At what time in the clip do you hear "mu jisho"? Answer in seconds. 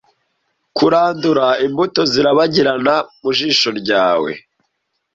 3.21-3.69